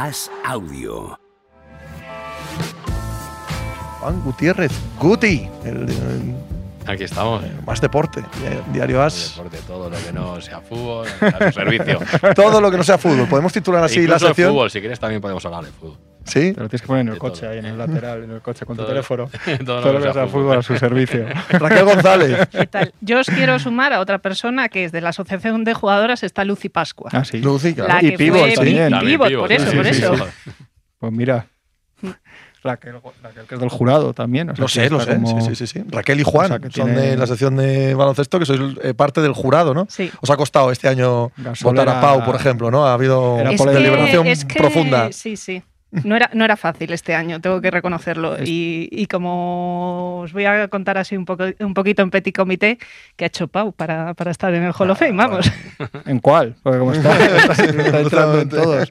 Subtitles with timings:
[0.00, 1.18] As Audio.
[4.00, 6.34] Juan Gutiérrez, Guti, el, el-
[6.86, 7.42] Aquí estamos.
[7.66, 9.34] más deporte, di- diario As.
[9.36, 11.98] Deporte, todo lo que no sea fútbol, a su servicio.
[12.34, 13.28] Todo lo que no sea fútbol.
[13.28, 14.52] Podemos titular así Incluso la sección.
[14.52, 15.98] fútbol, si quieres también podemos hablar de fútbol.
[16.24, 16.52] Sí.
[16.52, 17.50] Te lo tienes que poner en el De coche, todo.
[17.50, 19.28] ahí en el lateral, en el coche con tu teléfono.
[19.64, 20.42] todo Todo lo que sea fútbol.
[20.42, 21.26] fútbol a su servicio.
[21.50, 22.48] Raquel González.
[22.50, 22.92] ¿Qué tal?
[23.00, 26.44] Yo os quiero sumar a otra persona que es de la Asociación de Jugadoras, está
[26.44, 27.10] Lucy Pascua.
[27.12, 27.38] Ah, sí.
[27.40, 27.92] Lucy, claro.
[27.94, 30.16] La Y que Pivot fue También Pivot, Pivot, por eso, sí, por sí, eso.
[30.16, 30.50] sí.
[30.98, 31.46] Pues mira.
[32.62, 34.50] Raquel, Raquel, que es del jurado también.
[34.50, 35.14] o sea, Lo sé, lo sé.
[35.14, 35.82] como- Sí, sí, sí.
[35.88, 38.60] Raquel y Juan O sea, que son tiene- de la sección de baloncesto, que sois
[38.82, 39.86] eh, parte del jurado, ¿no?
[39.88, 40.10] Sí.
[40.20, 42.84] Os ha costado este año Gasol votar a Pau, por ejemplo, ¿no?
[42.86, 45.10] Ha habido la deliberación es que- profunda.
[45.10, 45.62] Sí, sí.
[46.04, 48.36] No era, no era fácil este año, tengo que reconocerlo.
[48.44, 52.78] Y, y como os voy a contar así un, poco, un poquito en petit comité,
[53.16, 55.50] que ha hecho Pau para, para estar en el Hall of Fame, vamos.
[56.06, 56.54] ¿En cuál?
[56.62, 57.16] Porque como está,
[57.50, 58.88] está entrando en todos.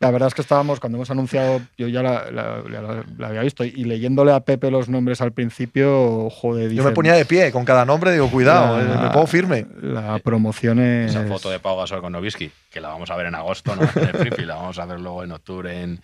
[0.00, 3.42] La verdad es que estábamos, cuando hemos anunciado, yo ya la, la- la- la había
[3.42, 7.24] visto, y leyéndole a Pepe los nombres al principio, joder, Yo me dicen, ponía de
[7.24, 9.66] pie con cada nombre, digo, cuidado, La- eh, me pongo firme.
[9.82, 11.10] La promoción es...
[11.14, 13.82] Esa foto de Pau Gasol con Novisky, que la vamos a ver en agosto, ¿no?
[13.82, 16.00] En el Fripi, la vamos a ver luego en octubre en,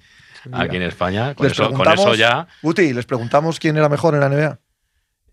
[0.52, 1.34] aquí en España.
[1.34, 2.46] Con Les eso, con preguntamos, eso ya.
[2.62, 4.58] Guti, les preguntamos quién era mejor en la NBA.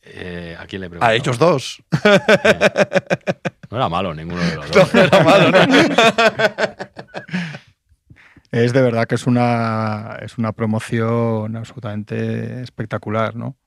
[0.07, 1.11] Eh, ¿A quién le preguntamos?
[1.11, 1.83] A ellos dos.
[3.71, 4.93] No era malo ninguno de los dos.
[4.93, 5.57] No era malo, ¿no?
[8.51, 13.57] Es de verdad que es una, es una promoción absolutamente espectacular, ¿no?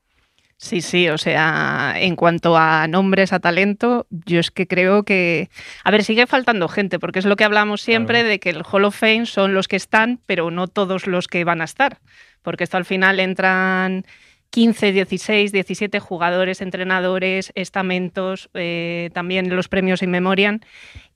[0.61, 5.51] Sí, sí, o sea, en cuanto a nombres, a talento, yo es que creo que...
[5.85, 8.85] A ver, sigue faltando gente, porque es lo que hablamos siempre de que el Hall
[8.85, 12.01] of Fame son los que están, pero no todos los que van a estar,
[12.43, 14.05] porque esto al final entran
[14.51, 20.59] 15, 16, 17 jugadores, entrenadores, estamentos, eh, también los premios in memoriam,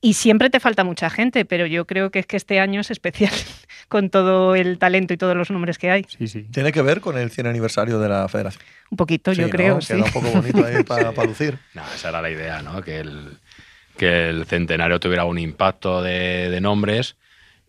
[0.00, 2.90] y siempre te falta mucha gente, pero yo creo que es que este año es
[2.90, 3.32] especial
[3.92, 6.04] con todo el talento y todos los nombres que hay.
[6.08, 6.44] Sí, sí.
[6.50, 8.64] Tiene que ver con el 100 aniversario de la federación.
[8.90, 9.52] Un poquito, Sí, yo ¿no?
[9.52, 9.94] creo, sí.
[9.94, 11.58] Queda un poco bonito ahí para lucir.
[11.74, 12.80] No, esa era la idea, ¿no?
[12.82, 13.36] Que el,
[13.98, 17.16] que el centenario tuviera un impacto de, de nombres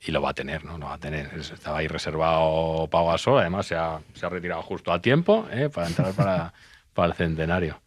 [0.05, 0.77] y lo va a tener, ¿no?
[0.77, 1.29] Lo va a tener.
[1.37, 5.45] Es- Estaba ahí reservado Pau Gasol, además se ha, se ha retirado justo a tiempo
[5.51, 5.69] ¿eh?
[5.69, 6.53] para entrar para,
[6.93, 7.81] para el centenario.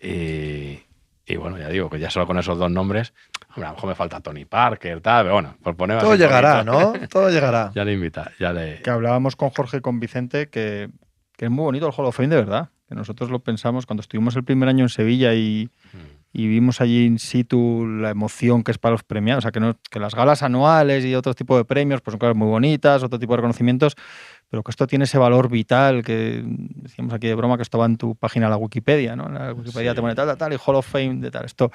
[0.00, 0.82] Y,
[1.26, 3.12] y bueno, ya digo, que ya solo con esos dos nombres,
[3.54, 6.62] hombre, a lo mejor me falta Tony Parker, tal, pero bueno, por poner Todo llegará.
[6.64, 6.92] ¿no?
[7.10, 7.70] Todo llegará.
[7.74, 8.82] Ya le invita, ya le...
[8.82, 10.90] Que hablábamos con Jorge y con Vicente que,
[11.36, 12.68] que es muy bonito el Hall of Fame de verdad.
[12.88, 15.70] Que nosotros lo pensamos cuando estuvimos el primer año en Sevilla y,
[16.34, 19.40] y vimos allí in situ la emoción que es para los premiados.
[19.40, 22.18] O sea, que, no, que las galas anuales y otro tipo de premios pues son
[22.18, 23.96] cosas muy bonitas, otro tipo de reconocimientos,
[24.50, 27.86] pero que esto tiene ese valor vital que decíamos aquí de broma que esto va
[27.86, 29.30] en tu página, la Wikipedia, ¿no?
[29.30, 29.96] La Wikipedia Sí.
[29.96, 31.46] te pone tal, tal, tal, y Hall of Fame de tal.
[31.46, 31.72] Esto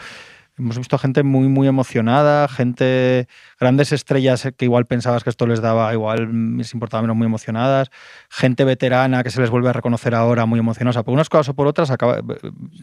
[0.60, 3.28] hemos visto gente muy, muy emocionada, gente,
[3.60, 7.90] grandes estrellas que igual pensabas que esto les daba, igual les importaba menos, muy emocionadas,
[8.30, 10.92] gente veterana que se les vuelve a reconocer ahora, muy emocionada.
[10.92, 12.20] O sea, por unas cosas o por otras, acaba-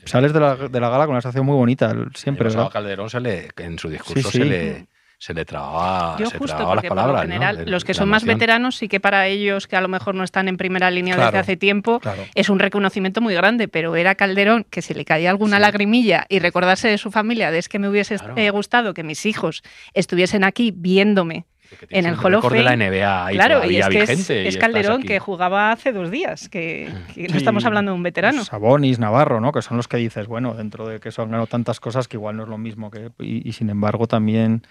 [0.05, 3.21] sales de la, de la gala con una sensación muy bonita, siempre, a Calderón se
[3.21, 4.87] le, en su discurso Sí, se le,
[5.19, 7.33] se le trababa, Yo se justo trababa las palabras, por lo ¿no?
[7.33, 10.15] general De- los que son más veteranos sí que para ellos que a lo mejor
[10.15, 12.23] no están en primera línea Claro, desde hace tiempo claro.
[12.35, 15.63] es un reconocimiento muy grande, pero era Calderón que si le caía alguna Sí.
[15.63, 18.35] lagrimilla y recordarse de su familia, de es que me hubiese Claro.
[18.37, 19.63] eh, gustado que mis hijos
[19.95, 21.47] estuviesen aquí viéndome
[21.91, 22.91] en el un Hall of récord de la Fame.
[22.91, 27.27] NBA ahí claro, y es que es, Calderón que jugaba hace dos días, que, que
[27.27, 28.45] no estamos hablando de un veterano.
[28.45, 29.51] Sabonis, Navarro, ¿no?
[29.51, 32.19] Que son los que dices, bueno, dentro de que eso han ganado tantas cosas que
[32.19, 34.63] igual no es lo mismo que y, y sin embargo también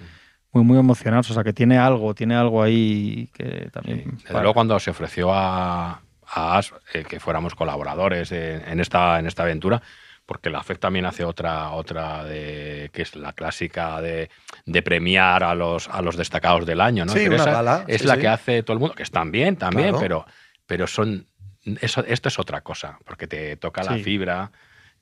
[0.55, 4.39] muy muy emocionados, o sea, que tiene algo, tiene algo ahí que también Desde para-
[4.39, 9.27] luego cuando se ofreció a, a As eh, que fuéramos colaboradores en, en esta, en
[9.27, 9.81] esta aventura,
[10.25, 14.29] porque la FED también hace otra, otra de, que es la clásica de,
[14.65, 17.11] de premiar a los, a los destacados del año, ¿no?
[17.11, 18.21] Sí, Pero una esa gala, Es sí, la sí.
[18.21, 19.99] que hace todo el mundo, que están bien también, Claro.
[19.99, 20.25] pero,
[20.65, 21.27] pero son
[21.81, 24.03] eso, esto es otra cosa, porque te toca la Sí.
[24.03, 24.51] fibra,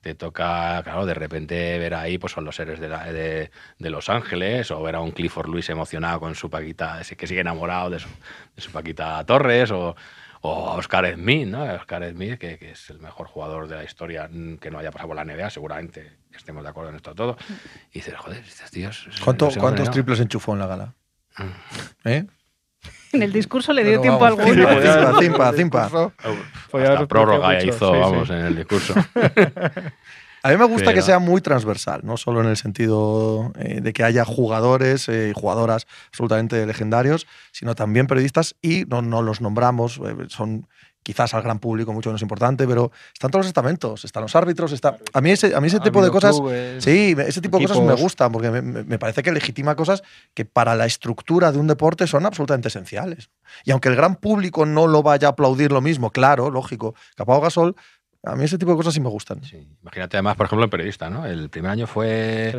[0.04, 3.50] te toca, claro, de repente ver ahí, pues son los seres de, la- de,
[3.80, 7.40] de Los Ángeles, o ver a un Clifford Luis emocionado con su Paquita, que sigue
[7.40, 8.10] enamorado de su,
[8.56, 9.96] de su Paquita Torres, o,
[10.42, 11.64] o a Oscar Smith, ¿no?
[11.64, 14.92] Oscar Smith, que, que es el mejor jugador de la historia mm, que no haya
[14.92, 17.38] pasado por la NBA, seguramente estemos de acuerdo en esto todo.
[17.92, 19.08] Y dices, joder, estos tíos.
[19.24, 20.94] ¿Cuánto- ¿Cuántos triples enchufó en la gala?
[21.38, 22.08] Mm.
[22.10, 22.26] ¿Eh?
[23.14, 24.68] En el discurso le dio tiempo vamos, alguno.
[26.72, 28.34] Podía Hasta haber prórroga mucho, hizo, sí, vamos, sí.
[28.34, 28.94] en el discurso.
[30.46, 33.80] A mí me gusta Pero- que sea muy transversal, no solo en el sentido eh,
[33.80, 39.22] de que haya jugadores eh, y jugadoras absolutamente legendarios, sino también periodistas y no, no
[39.22, 40.68] los nombramos, eh, son
[41.04, 44.72] quizás al gran público mucho menos importante, pero están todos los estamentos, están los árbitros,
[44.72, 44.98] está...
[45.14, 46.36] A mí ese, a mí ese tipo de cosas...
[46.80, 50.04] sí, ese tipo de cosas me gustan, porque me, me, parece que legitima cosas
[50.34, 53.30] que para la estructura de un deporte son absolutamente esenciales.
[53.66, 57.24] Y aunque el gran público no lo vaya a aplaudir lo mismo, claro, lógico, que
[57.26, 57.76] Gasol
[58.26, 59.42] a mí ese tipo de cosas sí me gustan.
[59.82, 61.26] Imagínate además, por ejemplo, en periodista, ¿no?
[61.26, 62.56] El primer año fue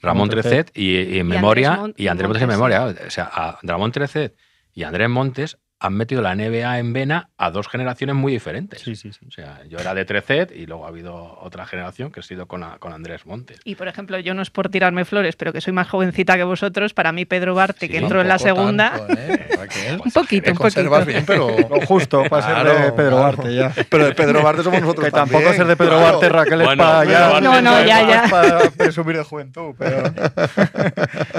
[0.00, 2.84] Ramón Trecet y, en memoria, y Andrés Montes en memoria.
[2.84, 4.36] O sea, Ramón Trecet
[4.72, 8.82] y Andrés Montes han metido la NBA en vena a dos generaciones muy diferentes.
[8.82, 9.26] Sí, sí, sí.
[9.28, 12.46] O sea, yo era de Trecet y luego ha habido otra generación que ha sido
[12.46, 13.60] con, con Andrés Montes.
[13.64, 16.42] Y por ejemplo, yo no es por tirarme flores, pero que soy más jovencita que
[16.42, 19.06] vosotros, para mí Pedro Barte, que entró en la segunda.
[19.08, 19.48] ¿eh?
[20.04, 21.04] un poquito, un poquito.
[21.04, 21.48] bien, pero.
[21.86, 23.72] justo para ser de Pedro Barte ya.
[23.88, 25.04] Pero de Pedro Barte somos nosotros.
[25.04, 27.40] Que tampoco ser de Pedro Barte, Raquel, es para ya.
[27.40, 28.24] No, no, ya, ya.
[28.28, 30.02] Para presumir de juventud, pero.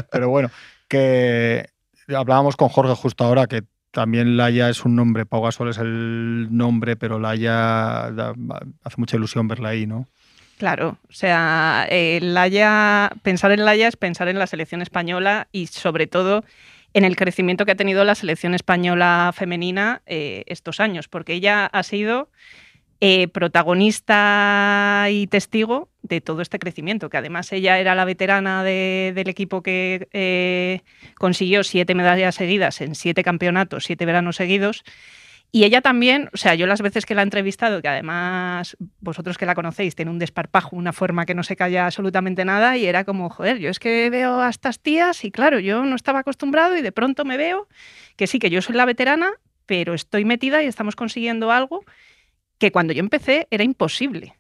[0.10, 0.50] pero bueno,
[0.88, 1.70] que
[2.08, 6.48] hablábamos con Jorge justo ahora que también Laia es un nombre, Pau Gasol es el
[6.52, 10.08] nombre, pero Laia hace mucha ilusión verla ahí, ¿no?
[10.58, 12.20] Claro, o sea, eh,
[13.24, 16.44] pensar en Laia es pensar en la selección española y sobre todo
[16.94, 21.66] en el crecimiento que ha tenido la selección española femenina eh, estos años, porque ella
[21.66, 22.30] ha sido
[23.02, 29.30] eh, protagonista y testigo de todo este crecimiento, que además ella era la veterana del
[29.30, 30.82] equipo que eh,
[31.16, 34.84] consiguió siete medallas seguidas en siete campeonatos, siete veranos seguidos.
[35.52, 39.38] Y ella también, o sea, yo las veces que la he entrevistado, que además vosotros
[39.38, 42.86] que la conocéis, tiene un desparpajo, una forma que no se calla absolutamente nada, y
[42.86, 46.20] era como, joder, yo es que veo a estas tías y claro, yo no estaba
[46.20, 47.68] acostumbrado y de pronto me veo
[48.16, 49.32] que sí, que yo soy la veterana,
[49.66, 51.84] pero estoy metida y estamos consiguiendo algo
[52.60, 54.36] que cuando yo empecé era imposible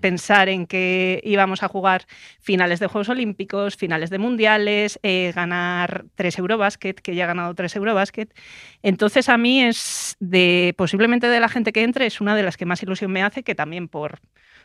[0.00, 2.06] pensar en que íbamos a jugar
[2.40, 7.54] finales de Juegos Olímpicos, finales de Mundiales, eh, ganar tres Eurobasket, que ya ha ganado
[7.54, 8.34] tres Eurobasket.
[8.82, 12.56] Entonces a mí es de posiblemente de la gente que entre, es una de las
[12.56, 14.20] que más ilusión me hace, que también por,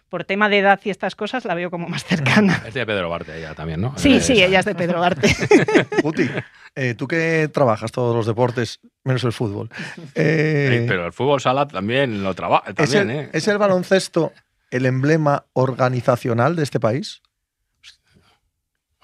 [0.10, 2.64] por tema de edad y estas cosas la veo como más cercana.
[2.68, 3.94] Es de Pedro Barte ella también, ¿no?
[3.98, 5.34] Sí, sí, ella es de Pedro Barte.
[6.02, 6.30] Puti,
[6.76, 9.70] eh, tú que trabajas todos los deportes, menos el fútbol.
[10.16, 12.74] Eh, pero el fútbol sala también lo trabaja.
[12.76, 13.30] ¿Es, ¿eh?
[13.32, 14.34] ¿Es el baloncesto
[14.72, 17.22] el emblema organizacional de este país?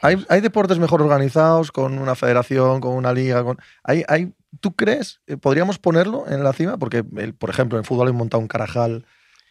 [0.02, 3.44] ¿Hay, hay deportes mejor organizados con una federación, con una liga?
[3.44, 3.58] Con...
[3.84, 5.22] ¿Hay, hay, ¿Tú crees?
[5.42, 6.78] ¿Podríamos ponerlo en la cima?
[6.78, 9.06] Porque, por ejemplo, en fútbol hay montado un carajal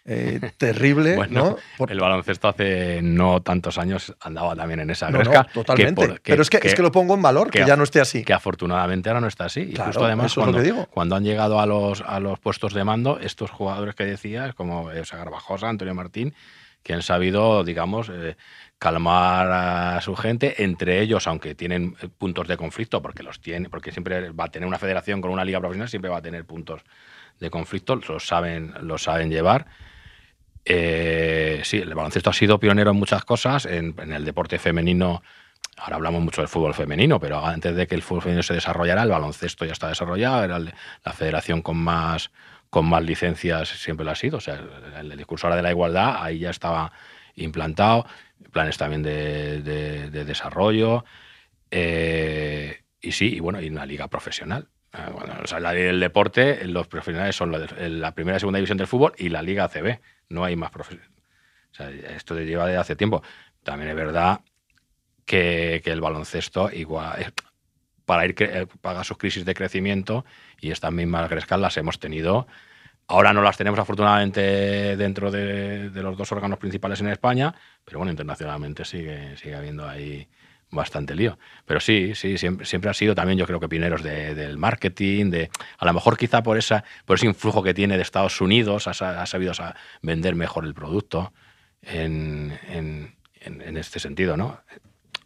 [0.07, 1.17] eh, terrible.
[1.17, 1.87] bueno, ¿no?
[1.87, 5.45] El baloncesto hace no tantos años andaba también en esa gresca.
[5.45, 6.21] totalmente.
[6.23, 8.25] Pero es que, es que lo pongo en valor, que, ya no esté así.
[8.25, 9.73] Que afortunadamente ahora no está así.
[9.73, 10.87] y justo además, cuando, digo.
[10.91, 14.91] cuando han llegado a los, a los puestos de mando, estos jugadores que decías, como
[14.91, 16.35] Esa Garbajosa, Antonio Martín,
[16.83, 18.37] que han sabido, digamos, eh,
[18.79, 23.91] calmar a su gente, entre ellos, aunque tienen puntos de conflicto, porque los tiene, porque
[23.91, 26.83] siempre va a tener una federación con una liga profesional, siempre va a tener puntos
[27.41, 29.67] de conflicto, los saben, los saben llevar
[30.65, 35.23] eh, sí, el baloncesto ha sido pionero en muchas cosas, en, el deporte femenino.
[35.77, 39.03] Ahora hablamos mucho del fútbol femenino, pero antes de que el fútbol femenino se desarrollara,
[39.03, 42.31] el baloncesto ya está desarrollado, era la federación con más,
[42.71, 44.39] con más licencias siempre lo ha sido.
[44.39, 44.61] O sea,
[44.99, 46.93] el, discurso ahora de la igualdad ahí ya estaba
[47.35, 48.07] implantado,
[48.53, 51.05] planes también de, desarrollo.
[51.71, 54.69] Eh, y sí, y bueno, y una liga profesional.
[54.93, 58.79] Ah, bueno, o sea, la del deporte, los profesionales son la, primera y segunda división
[58.79, 59.99] del fútbol y la Liga ACB.
[60.29, 61.13] No hay más profesionales.
[61.79, 63.23] O esto lleva de hace tiempo.
[63.63, 64.41] También es verdad
[65.25, 67.33] que, el baloncesto igual
[68.05, 70.27] para ir eh, paga sus crisis de crecimiento
[70.61, 72.47] y estas mismas grescas las hemos tenido.
[73.07, 77.99] Ahora no las tenemos afortunadamente dentro de, de, los dos órganos principales en España, pero
[77.99, 80.29] bueno, internacionalmente sigue, sigue habiendo ahí
[80.75, 81.39] bastante lío.
[81.65, 85.51] Pero sí, sí, siempre, siempre ha sido también yo creo que pioneros del marketing, de
[85.79, 89.27] a lo mejor quizá por, esa, por ese influjo que tiene de Estados Unidos, ha,
[89.27, 89.53] sabido
[90.03, 91.33] vender mejor el producto
[91.83, 94.61] en, en, en, este sentido, ¿no?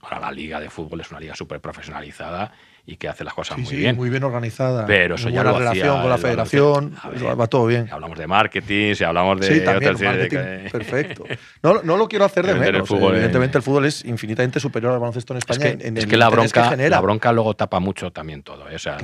[0.00, 2.52] Ahora la liga de fútbol es una liga súper profesionalizada
[2.88, 3.96] y que hace las cosas muy bien.
[3.96, 4.86] Muy bien organizada.
[4.86, 6.94] Pero eso ya lo relación con la federación,
[7.38, 7.86] va todo bien.
[7.86, 9.46] Si hablamos de marketing, si hablamos de.
[9.46, 11.24] Sí, también, marketing, perfecto.
[11.62, 12.90] No, no, lo quiero hacer de menos.
[12.90, 15.66] evidentemente, el fútbol es infinitamente superior al baloncesto en España.
[15.66, 18.66] Es que, en, es que la bronca, la bronca luego tapa mucho también todo.
[18.70, 18.76] ¿eh?
[18.76, 18.96] O sea,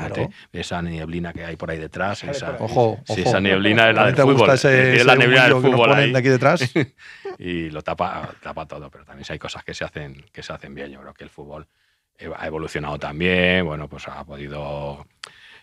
[0.50, 2.24] esa nieblina que hay por ahí detrás.
[2.24, 3.20] Esa, ojo, ojo.
[3.20, 4.48] esa nieblina es la del fútbol.
[4.50, 6.10] es la neblina del fútbol ahí.
[6.10, 6.72] de aquí detrás.
[7.38, 8.88] y lo tapa, tapa todo.
[8.88, 10.90] Pero también hay cosas que se hacen, que se hacen bien.
[10.90, 11.66] Yo creo que el fútbol
[12.36, 15.06] ha evolucionado también, bueno, pues ha podido...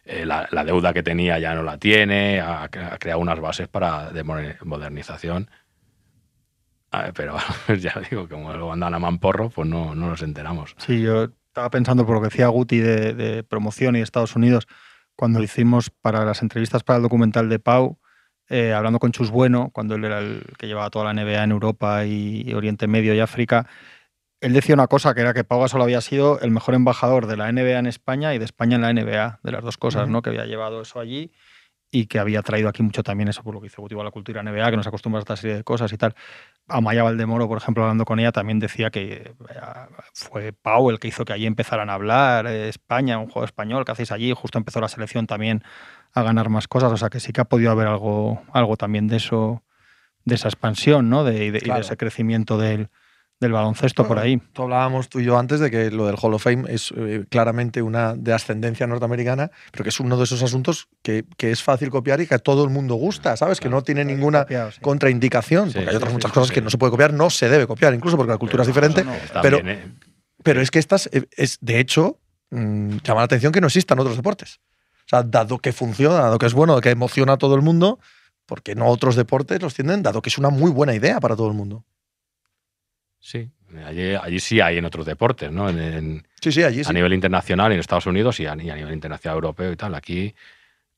[0.03, 4.23] Eh, la, deuda que tenía ya no la tiene, ha, creado unas bases para de
[4.23, 5.49] modernización.
[7.13, 7.37] pero
[7.79, 10.75] ya digo, como lo andan a mamporro, pues no, no nos enteramos.
[10.79, 14.67] Sí, yo estaba pensando por lo que decía Guti de, promoción y Estados Unidos,
[15.15, 17.99] cuando hicimos para las entrevistas para el documental de Pau,
[18.49, 21.51] eh, hablando con Chus Bueno, cuando él era el que llevaba toda la NBA en
[21.51, 23.67] Europa y Oriente Medio y África,
[24.41, 27.37] él decía una cosa que era que Pau Gasol había sido el mejor embajador de
[27.37, 30.21] la NBA en España y de España en la NBA, de las dos cosas, ¿no?
[30.21, 31.31] Que había llevado eso allí
[31.91, 34.41] y que había traído aquí mucho también eso por lo que hizo a la cultura
[34.41, 36.15] NBA, que nos acostumbra a esta serie de cosas y tal.
[36.67, 39.33] Amaya Valdemoro, por ejemplo, hablando con ella, también decía que
[40.13, 43.83] fue Pau el que hizo que allí empezaran a hablar, eh, España, un juego español
[43.83, 45.63] que hacéis allí, justo empezó la selección también
[46.13, 49.07] a ganar más cosas, o sea que sí que ha podido haber algo, algo también
[49.07, 49.61] de eso,
[50.23, 51.25] de esa expansión, ¿no?
[51.25, 52.89] De, y, de, ese crecimiento del,
[53.41, 54.39] del baloncesto por ahí.
[54.53, 57.25] Tú hablábamos tú y yo antes de que lo del Hall of Fame es eh,
[57.27, 61.89] claramente una de ascendencia norteamericana, pero que es uno de esos asuntos que, es fácil
[61.89, 63.59] copiar y que a todo el mundo gusta, ¿sabes?
[63.59, 64.45] que no tiene ninguna
[64.81, 67.95] contraindicación, porque hay otras muchas cosas que no se puede copiar, no se debe copiar,
[67.95, 69.03] incluso porque la cultura es diferente.
[69.41, 69.91] pero, ¿eh?
[70.43, 72.19] pero es que estas, eh, es, de hecho,
[72.51, 74.59] mm, llama la atención que no existan otros deportes.
[75.07, 77.97] O sea, dado que funciona, dado que es bueno, que emociona a todo el mundo,
[78.45, 81.47] porque no otros deportes los tienen, dado que es una muy buena idea para todo
[81.47, 81.83] el mundo.
[83.21, 83.47] Sí,
[83.85, 85.69] allí, sí hay en otros deportes, ¿no?
[85.69, 89.71] En, sí, sí, allí A nivel internacional en Estados Unidos y a, nivel internacional europeo
[89.71, 89.93] y tal.
[89.93, 90.33] Aquí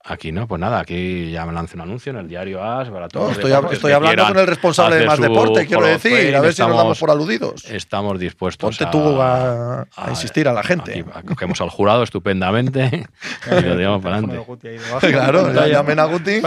[0.06, 3.08] Aquí no, pues nada, aquí ya me lance un anuncio en el diario AS para
[3.08, 3.38] todos.
[3.38, 3.53] estoy,
[3.94, 7.10] hablando con el responsable de más deporte, quiero decir, a ver si nos damos por
[7.10, 7.63] aludidos.
[7.70, 11.06] Estamos dispuestos Ponte tú a, insistir a la gente.
[11.25, 13.08] cogemos al jurado estupendamente
[13.50, 14.46] y lo digamos para adelante.
[15.08, 16.42] claro, ya llamen a Guti.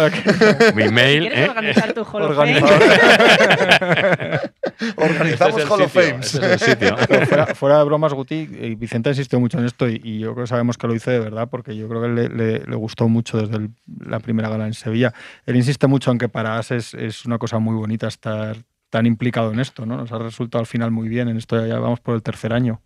[0.75, 1.21] Mi mail.
[1.21, 1.49] ¿Quieres ¿eh?
[1.49, 2.05] organizar tu
[4.97, 6.35] Organizamos este Hall of Fames.
[6.35, 10.49] Este fuera, de bromas, Guti, y Vicente insistió mucho en esto y, yo creo que
[10.49, 13.69] sabemos que lo hice de verdad porque yo creo que le, le gustó mucho desde
[14.05, 15.13] la primera gala en Sevilla.
[15.45, 18.57] Él insiste mucho en que para As es, una cosa muy bonita estar
[18.91, 19.97] tan implicado en esto, ¿no?
[19.97, 22.81] Nos ha resultado al final muy bien, en esto ya vamos por el tercer año.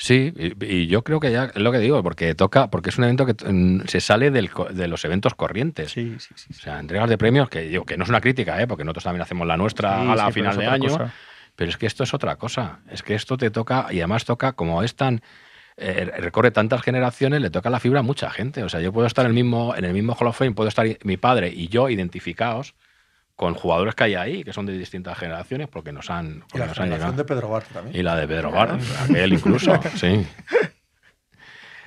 [0.00, 3.04] Sí, y, yo creo que ya es lo que digo, porque toca, porque es un
[3.04, 5.92] evento que mm, se sale de los eventos corrientes.
[5.92, 6.48] Sí, sí, sí.
[6.52, 8.66] O sea, entregas de premios, que que no es una crítica, ¿eh?
[8.66, 11.12] porque nosotros también hacemos la nuestra a la final de año.
[11.54, 12.78] Pero es que esto es otra cosa.
[12.90, 15.20] Es que esto te toca, y además toca, como es tan
[15.76, 18.64] eh, recorre tantas generaciones, le toca la fibra a mucha gente.
[18.64, 20.70] O sea, yo puedo estar en el mismo, en el mismo Hall of Fame, puedo
[20.70, 22.74] estar mi padre y yo identificados
[23.40, 26.74] con jugadores que hay ahí, que son de distintas generaciones, porque nos han, y la
[26.74, 27.96] generación de Pedro Bart también.
[27.96, 30.26] Y la de Pedro Bart, aquel incluso, sí.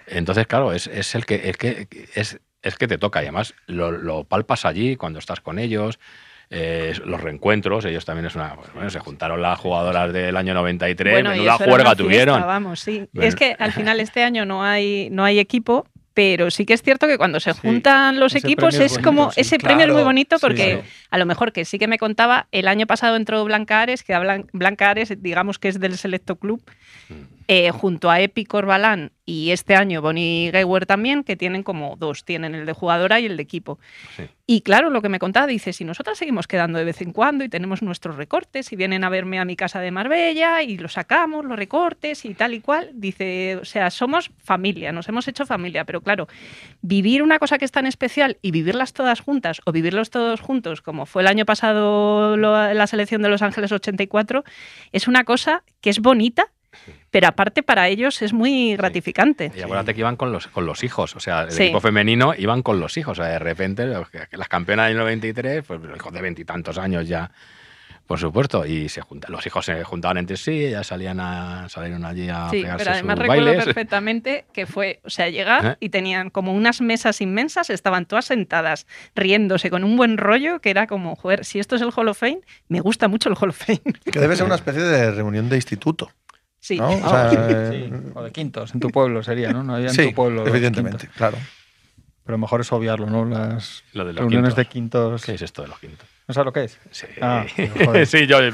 [0.08, 3.54] Entonces, claro, es, es el que, es que es, es que te toca y además
[3.68, 6.00] lo, lo palpas allí cuando estás con ellos.
[6.50, 8.56] Eh, los reencuentros, ellos también es una.
[8.74, 12.42] Bueno, se juntaron las jugadoras del año 93, bueno, menuda juerga tuvieron.
[12.42, 13.08] Vamos, sí.
[13.14, 16.82] Es que al final este año no hay, no hay equipo, pero sí que es
[16.82, 20.84] cierto que cuando se juntan los equipos es, como ese premio es muy bonito porque
[21.10, 24.16] a lo mejor que sí que me contaba el año pasado entró Blanca Ares que
[24.52, 26.62] Blanca Ares digamos que es del Selecto Club
[27.10, 27.33] mm.
[27.48, 32.24] Eh, junto a Epi Corbalán y este año Bonnie Geiwer también, que tienen como dos,
[32.24, 33.80] tienen el de jugadora y el de equipo.
[34.46, 37.44] Y claro, lo que me contaba, dice, si nosotras seguimos quedando de vez en cuando
[37.44, 40.94] y tenemos nuestros recortes y vienen a verme a mi casa de Marbella y los
[40.94, 45.46] sacamos, los recortes y tal y cual, dice, o sea, somos familia, nos hemos hecho
[45.46, 46.28] familia, pero claro,
[46.82, 50.82] vivir una cosa que es tan especial y vivirlas todas juntas o vivirlos todos juntos,
[50.82, 54.44] como fue el año pasado la selección de Los Ángeles 84,
[54.92, 56.53] es una cosa que es bonita
[57.12, 59.52] pero aparte para ellos es muy gratificante.
[59.56, 62.62] Y acuérdate que iban con los, con los hijos, o sea, el equipo femenino iban
[62.62, 63.86] con los hijos, o sea, de repente
[64.32, 67.32] las campeonas del 93, pues hijos de veintitantos años ya,
[68.08, 72.04] por supuesto, y se juntan, los hijos se juntaban entre sí, ya salían a, salieron
[72.04, 75.78] allí a sí, pero además recuerdo perfectamente que fue, o sea, llegar ¿Eh?
[75.80, 80.70] y tenían como unas mesas inmensas, estaban todas sentadas, riéndose con un buen rollo, que
[80.70, 83.50] era como, joder, si esto es el Hall of Fame, me gusta mucho el Hall
[83.50, 83.82] of Fame.
[84.12, 86.12] Que debe ser una especie de reunión de instituto.
[86.64, 86.78] Sí.
[86.78, 86.88] ¿no?
[86.88, 89.64] O, de quintos, en tu pueblo sería, ¿no?
[89.64, 90.48] No había en tu pueblo.
[90.48, 91.38] Evidentemente, claro.
[92.24, 93.26] Pero mejor es obviarlo, ¿no?
[93.26, 95.26] Las reuniones de quintos.
[95.26, 96.08] ¿Qué es esto de los quintos?
[96.26, 96.80] ¿No sabes lo que es?
[96.90, 97.06] Sí.
[97.22, 97.46] Ah,
[98.06, 98.38] sí, yo.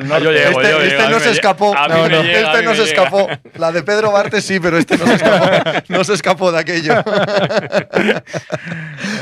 [0.00, 1.72] No, yo llego, este, este no se escapó.
[1.76, 3.28] No, no, este no se escapó.
[3.54, 5.46] La de Pedro Bartes sí, pero este no se escapó.
[5.88, 6.94] no se escapó de aquello.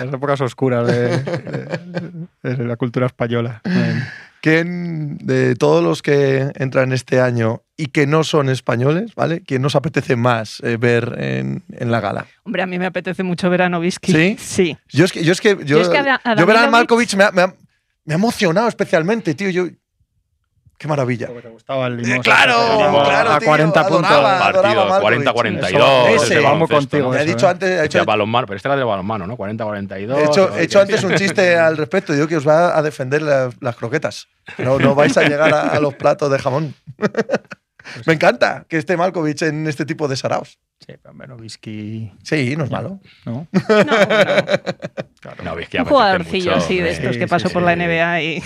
[0.00, 1.18] Las épocas oscuras de,
[2.44, 3.60] de la cultura española.
[4.40, 9.42] ¿Quién de todos los que entran este año y que no son españoles, ¿vale?
[9.46, 12.26] ¿Quién nos apetece más eh, ver en, la gala?
[12.44, 14.12] Hombre, a mí me apetece mucho ver a Novisky.
[14.12, 14.36] ¿Sí?
[14.38, 14.78] Sí.
[14.88, 17.54] Yo es que, yo es que, yo, ver a Malkovich me ha, me, ha,
[18.04, 19.50] me ha emocionado especialmente, tío.
[19.50, 19.66] Yo,
[20.78, 21.26] Qué maravilla.
[21.26, 22.22] te gustaba el limón.
[22.22, 22.54] claro,
[23.04, 24.10] claro, a 40 puntos.
[24.10, 26.42] Partido 40-42.
[26.42, 27.14] Vamos contigo.
[27.16, 27.50] he dicho ¿eh?
[27.50, 27.80] antes.
[27.80, 29.36] He hecho, balonmano, pero este era de balonmano, ¿no?
[29.36, 30.16] 40-42.
[30.16, 32.12] He hecho, he hecho antes un chiste al respecto.
[32.12, 34.28] Digo que os va a defender las, croquetas.
[34.58, 36.74] No, no vais a llegar a, los platos de jamón.
[38.06, 40.60] Me encanta que esté Malkovich en este tipo de saraos.
[40.86, 42.12] Sí, pero Novisky.
[42.22, 43.00] Sí, no es malo.
[43.24, 43.48] ¿No?
[43.52, 43.96] No, no.
[45.20, 45.42] Claro.
[45.42, 47.66] Nowitzki Un jugadorcillo así de estos Sí, que sí, pasó por sí.
[47.66, 48.42] la NBA y.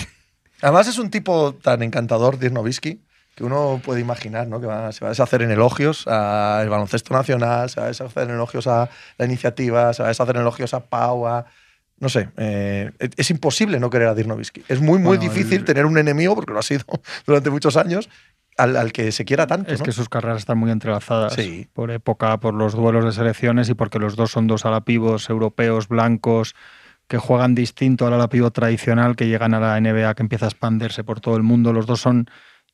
[0.63, 3.01] Además es un tipo tan encantador, Dirk Nowitzki,
[3.35, 4.61] que uno puede imaginar ¿no?
[4.61, 8.25] que va- se va a deshacer en elogios al baloncesto nacional, se va a deshacer
[8.29, 8.89] en elogios a
[9.19, 11.45] la iniciativa, se va a deshacer en elogios a Pau, a-
[11.99, 14.65] No sé, eh, es imposible no querer a Dirk Nowitzki.
[14.69, 16.83] Es muy, muy Bueno, difícil el- tener un enemigo, porque lo ha sido
[17.27, 18.09] durante muchos años,
[18.59, 19.73] al, al que se quiera tanto.
[19.73, 19.85] Es ¿no?
[19.85, 21.69] que sus carreras están muy entrelazadas Sí.
[21.73, 25.87] por época, por los duelos de selecciones y porque los dos son dos alapivos europeos
[25.89, 26.55] blancos
[27.09, 31.05] que juegan distinto al alapivo tradicional que llegan a la NBA que empieza a expandirse
[31.05, 31.73] por todo el mundo.
[31.73, 32.29] Los dos son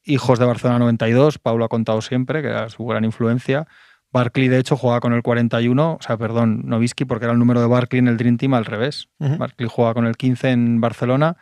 [0.04, 3.66] hijos de Barcelona 92, Paulo ha contado siempre, que era su gran influencia.
[4.11, 7.61] Barkley, de hecho, jugaba con el 41, o sea, perdón, Novisky, porque era el número
[7.61, 9.08] de Barkley en el Dream Team al revés.
[9.18, 9.37] Ujú.
[9.37, 11.37] Barkley jugaba con el 15 en Barcelona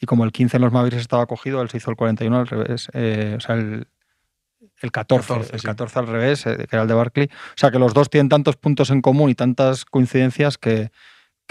[0.00, 2.46] y como el 15 en los Mavericks estaba cogido, él se hizo el 41 al
[2.46, 2.88] revés.
[2.92, 3.88] Eh, o sea, el,
[4.80, 5.66] el 14, 14, el sí.
[5.66, 7.26] 14 al revés, eh, que era el de Barkley.
[7.26, 10.90] O sea, que los dos tienen tantos puntos en común y tantas coincidencias que,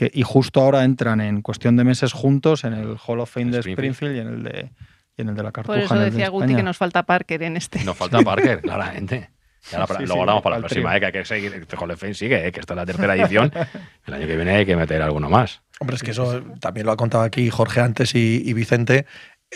[0.10, 3.52] que y justo ahora entran en cuestión de meses juntos en el Hall of Fame
[3.52, 4.16] de Springfield.
[4.16, 4.72] Y en el de,
[5.18, 5.76] y en el de la Cartuja.
[5.76, 7.84] Por eso en el de decía Guti que nos falta Parker en este.
[7.84, 9.30] Nos falta Parker, claramente.
[9.72, 11.54] Ya la- Sí, lo sí, guardamos para la próxima, eh, que hay que seguir.
[11.54, 13.52] Este Hall of Fame sigue, eh, que esta es la tercera edición.
[14.08, 15.62] El año que viene hay que meter alguno más.
[15.80, 19.06] Hombre, es que eso también lo ha contado aquí Jorge antes y, y Vicente.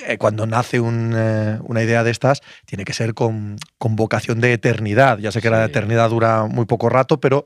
[0.08, 4.42] Eh, cuando nace un, eh, una idea de estas, tiene que ser con, con vocación
[4.42, 5.18] de eternidad.
[5.20, 7.46] Ya sé que la eternidad dura muy poco rato, pero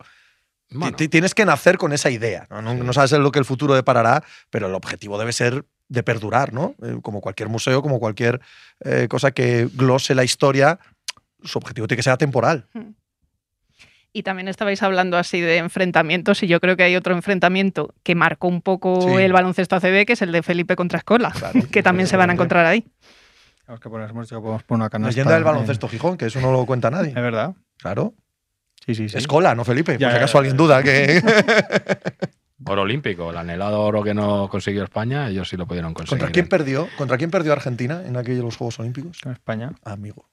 [0.72, 2.46] Bueno, ti- tienes que nacer con esa idea.
[2.50, 2.62] ¿no?
[2.62, 2.80] No, Sí.
[2.84, 6.76] no sabes lo que el futuro deparará, pero el objetivo debe ser de perdurar, ¿no?
[6.84, 8.40] Eh, como cualquier museo, como cualquier
[8.86, 10.80] eh, cosa que glose la historia,
[11.44, 12.68] su objetivo tiene que ser atemporal.
[14.12, 18.16] Y también estabais hablando así de enfrentamientos y yo creo que hay otro enfrentamiento que
[18.16, 19.16] marcó un poco Sí.
[19.24, 21.54] el baloncesto ACB, que es el de Felipe contra Escola, Claro.
[21.72, 22.86] que también se van a encontrar ahí.
[23.66, 25.10] Tenemos que poner, que podemos poner una canasta.
[25.12, 27.10] Leyenda del en- baloncesto Gijón, que eso no lo cuenta nadie.
[27.10, 27.54] Es verdad.
[27.78, 28.14] Claro.
[28.90, 29.18] Sí, sí, sí.
[29.20, 29.98] Escola, no Felipe.
[30.00, 31.22] Ya, por si acaso alguien duda que.
[32.66, 36.20] oro olímpico, el anhelado oro que no consiguió España, ellos sí lo pudieron conseguir.
[36.22, 36.88] ¿Contra quién perdió?
[36.98, 39.20] ¿Contra quién perdió Argentina en aquellos Juegos Olímpicos?
[39.26, 39.72] En España.
[39.84, 40.28] Amigo.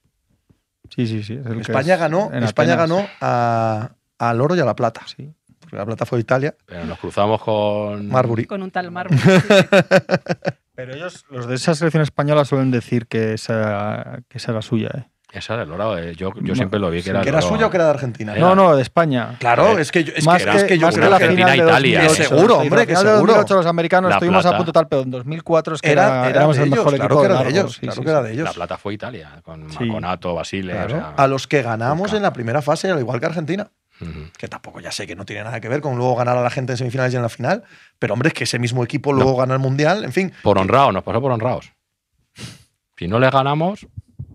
[0.88, 1.34] Sí, sí, sí.
[1.34, 2.88] es el España es ganó, España Atenas.
[3.00, 5.02] ganó a- al oro y a la plata.
[5.06, 5.30] Sí.
[5.60, 6.54] Porque la plata fue Italia.
[6.64, 8.08] Pero nos cruzamos con.
[8.08, 8.46] Marbury.
[8.46, 9.18] Con un tal Marvel.
[10.74, 14.90] Pero ellos, los de esa selección española, suelen decir que esa, que esa era suya.
[14.96, 15.04] ¿eh?
[15.36, 17.20] Esa del oro, eh, yo, yo No, siempre lo vi que era.
[17.20, 18.32] ¿Que era suya o que era de Argentina?
[18.32, 19.36] Era- No, no, de España.
[19.38, 19.80] Claro, Joder.
[19.80, 21.24] es que yo, es más que, que, es que yo más que creo la que
[21.24, 22.02] Argentina, final de Italia.
[22.04, 22.28] 2008.
[22.34, 23.16] Seguro, hombre, que seguro.
[23.18, 26.56] 2008 los americanos La estuvimos a punto tal, pero en 2004 es que era, éramos
[26.56, 28.32] el ellos, mejor claro equipo que era de ellos, sí, claro sí, que era de
[28.32, 28.44] ellos.
[28.46, 29.84] La plata fue Italia, con Sí.
[29.84, 30.72] Maconato, Basile.
[30.72, 30.90] o Claro.
[30.90, 33.68] sea, A los que ganamos en la primera fase, al igual que Argentina.
[34.38, 36.50] Que tampoco ya sé que no tiene nada que ver con luego ganar a la
[36.50, 37.62] gente en semifinales y en la final.
[37.98, 40.04] Pero hombre, es que ese mismo equipo luego gana el mundial.
[40.04, 41.72] En fin, Por honrados, nos pasó por honrados.
[42.98, 43.86] Si no les ganamos,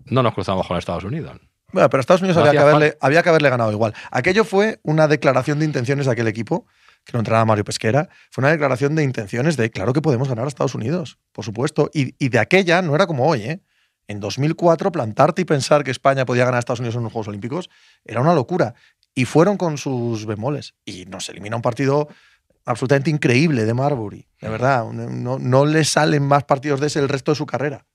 [0.06, 1.38] no nos cruzamos con Estados Unidos.
[1.72, 3.06] Bueno, pero a Estados Unidos No había que, haberle, falta.
[3.06, 3.94] había que haberle ganado igual.
[4.10, 6.66] Aquello fue una declaración de intenciones de aquel equipo,
[7.04, 8.08] que no entraba Mario Pesquera.
[8.30, 11.90] Fue una declaración de intenciones de, claro que podemos ganar a Estados Unidos, por supuesto.
[11.94, 13.60] Y, y de aquella no era como hoy, ¿eh?
[14.08, 17.28] En 2004, plantarte y pensar que España podía ganar a Estados Unidos en los Juegos
[17.28, 17.70] Olímpicos
[18.04, 18.74] era una locura.
[19.14, 20.74] Y fueron con sus bemoles.
[20.84, 22.08] Y nos elimina un partido
[22.64, 24.26] absolutamente increíble de Marbury.
[24.40, 27.86] De verdad, no, no le salen más partidos de ese el resto de su carrera.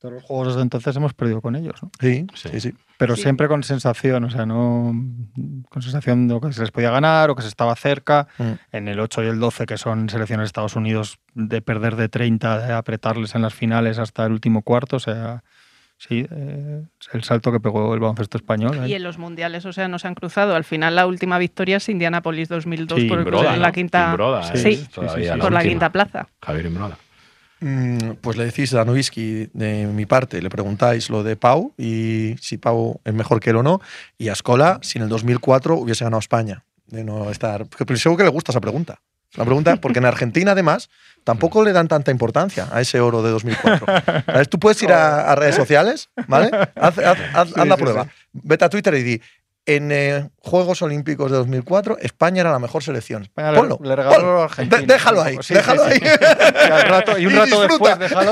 [0.00, 1.90] Todos los juegos desde entonces hemos perdido con ellos, ¿no?
[2.00, 2.48] Sí, Sí.
[2.52, 2.74] sí, sí.
[2.98, 3.22] Pero Sí.
[3.22, 4.92] siempre con sensación, o sea, no
[5.68, 8.28] con sensación de que se les podía ganar o que se estaba cerca.
[8.38, 8.52] Mm.
[8.72, 12.08] En el 8 y el 12, que son selecciones de Estados Unidos, de perder de
[12.08, 15.42] 30, de apretarles en las finales hasta el último cuarto, o sea,
[15.96, 16.82] sí, eh,
[17.12, 18.78] el salto que pegó el baloncesto español.
[18.84, 18.88] ¿eh?
[18.88, 20.54] Y en los mundiales, o sea, no se han cruzado.
[20.54, 23.72] Al final, la última victoria es Indianapolis 2002 Sí, por el- Imbroda, la ¿no?
[23.72, 25.36] quinta, Imbroda, Sí, eh, sí, sí, todavía sí, sí.
[25.38, 26.28] la por la quinta plaza.
[26.42, 26.96] Javier Imbroda.
[27.60, 32.36] Mm, Pues le decís a Novisky de mi parte, le preguntáis lo de Pau y
[32.40, 33.80] si Pau es mejor que él o no,
[34.16, 36.64] y a Escola si en el 2004 hubiese ganado España.
[36.86, 37.66] De no estar.
[37.66, 39.00] Porque seguro que le gusta esa pregunta.
[39.34, 40.88] La pregunta, porque en Argentina además
[41.22, 43.86] tampoco le dan tanta importancia a ese oro de 2004.
[44.24, 44.48] ¿Sabes?
[44.48, 46.50] Tú puedes ir a, a redes sociales, ¿vale?
[46.76, 48.06] Haz, haz- haz- haz la prueba.
[48.32, 49.20] Vete a Twitter y di.
[49.70, 53.22] En eh, Juegos Olímpicos de 2004, España era la mejor selección.
[53.24, 54.40] España le- Ponlo, le regaló ponlo.
[54.40, 54.80] a Argentina.
[54.80, 55.98] De- déjalo ahí, Sí, déjalo sí, ahí.
[56.00, 56.06] sí.
[56.06, 57.96] Y, al rato- y un Y rato disfruta.
[57.96, 58.30] después, déjalo.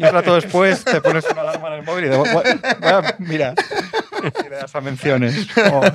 [0.00, 2.42] Y un rato después te pones una alarma en el móvil y de, voy, voy
[2.82, 3.54] a- mira,
[4.44, 5.46] y le das a menciones.
[5.72, 5.82] Oh,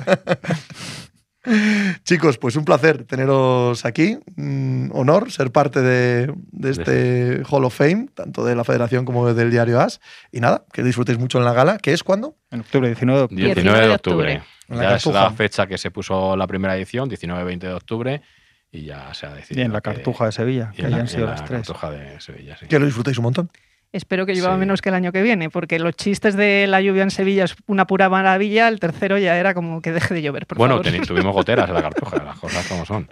[2.04, 4.16] Chicos, pues un placer teneros aquí.
[4.36, 9.34] Un honor ser parte de, de este Hall of Fame, tanto de la Federación como
[9.34, 10.00] del diario As.
[10.30, 12.36] Y nada, que disfrutéis mucho en la gala, que es cuando.
[12.52, 13.44] en octubre 19 de octubre.
[13.54, 14.42] 19 de octubre.
[14.72, 18.22] En la Ya es la fecha que se puso la primera edición, 19-20 de octubre,
[18.70, 19.66] y ya se ha Y decidido.
[19.66, 21.66] en la que- Cartuja de Sevilla, y que hayan y sido en las la tres.
[21.66, 22.66] Cartuja de Sevilla, sí.
[22.66, 23.50] Que lo disfrutéis un montón.
[23.92, 27.02] Espero que llueva menos que el año que viene, porque los chistes de la lluvia
[27.02, 30.46] en Sevilla es una pura maravilla, el tercero ya era como que deje de llover.
[30.46, 31.06] Por bueno, favor.
[31.06, 33.10] tuvimos goteras en la cartuja, las cosas como son.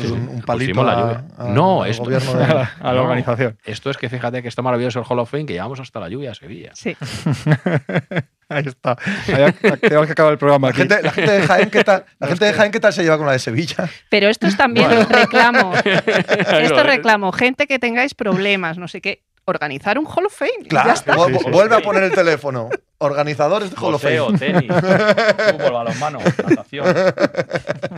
[0.00, 2.08] Un, palito a, no, esto,
[2.80, 3.58] a la organización.
[3.64, 6.08] Esto es que fíjate que está maravilloso el Hall of Fame que llevamos hasta la
[6.08, 6.72] lluvia a Sevilla.
[6.74, 6.96] Sí.
[8.48, 8.96] Ahí está.
[9.80, 10.68] tenemos que acabar el programa.
[10.68, 13.02] La gente, la gente, de Jaén, ¿qué tal, la gente de Jaén, ¿qué tal se
[13.02, 13.88] lleva con la de Sevilla?
[14.08, 15.72] Pero esto es también reclamo.
[15.74, 17.32] esto reclamo.
[17.32, 19.22] Gente que tengáis problemas, no sé qué.
[19.48, 20.68] Organizar un Hall of Fame.
[20.68, 21.16] Claro, ya está.
[21.16, 22.68] vuelve a poner el teléfono.
[22.98, 24.38] Organizadores de Hall of Fame.
[24.38, 24.70] tenis,
[25.50, 26.84] fútbol, balonmano, natación,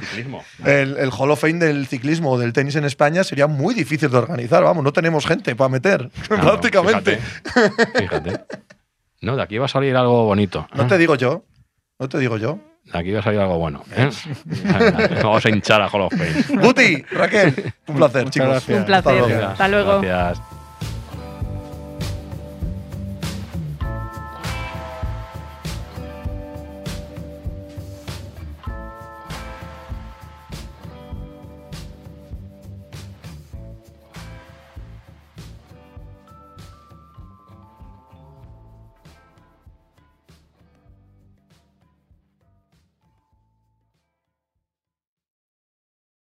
[0.00, 0.44] ciclismo.
[0.64, 4.10] El, el, Hall of Fame del ciclismo o del tenis en España sería muy difícil
[4.10, 4.62] de organizar.
[4.62, 7.18] Vamos, no tenemos gente para meter, prácticamente.
[7.18, 8.44] Fíjate, fíjate.
[9.20, 10.68] No, de aquí va a salir algo bonito.
[10.74, 11.44] No te digo yo.
[11.98, 12.60] No te digo yo.
[12.84, 13.82] De aquí va a salir algo bueno.
[13.96, 14.08] ¿eh?
[15.20, 16.62] Vamos a hinchar a Hall of Fame.
[16.62, 18.68] Guti, Raquel, un placer, chicos.
[18.68, 19.44] Un placer.
[19.44, 20.00] Hasta luego.
[20.00, 20.59] Gracias.